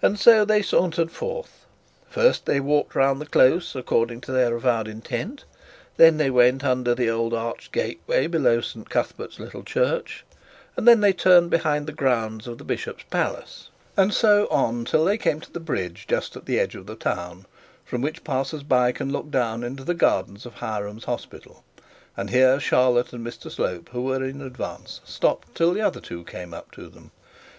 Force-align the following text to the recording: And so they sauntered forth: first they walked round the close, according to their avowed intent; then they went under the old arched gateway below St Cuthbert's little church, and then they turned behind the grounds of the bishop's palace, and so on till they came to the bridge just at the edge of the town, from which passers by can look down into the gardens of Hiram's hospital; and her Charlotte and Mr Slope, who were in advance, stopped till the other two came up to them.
And 0.00 0.18
so 0.18 0.46
they 0.46 0.62
sauntered 0.62 1.10
forth: 1.10 1.66
first 2.08 2.46
they 2.46 2.60
walked 2.60 2.94
round 2.94 3.20
the 3.20 3.26
close, 3.26 3.76
according 3.76 4.22
to 4.22 4.32
their 4.32 4.56
avowed 4.56 4.88
intent; 4.88 5.44
then 5.98 6.16
they 6.16 6.30
went 6.30 6.64
under 6.64 6.94
the 6.94 7.10
old 7.10 7.34
arched 7.34 7.70
gateway 7.70 8.26
below 8.26 8.62
St 8.62 8.88
Cuthbert's 8.88 9.38
little 9.38 9.62
church, 9.62 10.24
and 10.78 10.88
then 10.88 11.00
they 11.02 11.12
turned 11.12 11.50
behind 11.50 11.86
the 11.86 11.92
grounds 11.92 12.46
of 12.46 12.56
the 12.56 12.64
bishop's 12.64 13.04
palace, 13.10 13.68
and 13.98 14.14
so 14.14 14.48
on 14.48 14.86
till 14.86 15.04
they 15.04 15.18
came 15.18 15.40
to 15.42 15.52
the 15.52 15.60
bridge 15.60 16.06
just 16.08 16.36
at 16.36 16.46
the 16.46 16.58
edge 16.58 16.74
of 16.74 16.86
the 16.86 16.96
town, 16.96 17.44
from 17.84 18.00
which 18.00 18.24
passers 18.24 18.62
by 18.62 18.92
can 18.92 19.12
look 19.12 19.30
down 19.30 19.62
into 19.62 19.84
the 19.84 19.92
gardens 19.92 20.46
of 20.46 20.54
Hiram's 20.54 21.04
hospital; 21.04 21.64
and 22.16 22.30
her 22.30 22.58
Charlotte 22.58 23.12
and 23.12 23.22
Mr 23.26 23.50
Slope, 23.52 23.90
who 23.92 24.00
were 24.04 24.24
in 24.24 24.40
advance, 24.40 25.02
stopped 25.04 25.54
till 25.54 25.74
the 25.74 25.82
other 25.82 26.00
two 26.00 26.24
came 26.24 26.54
up 26.54 26.70
to 26.70 26.88
them. 26.88 27.10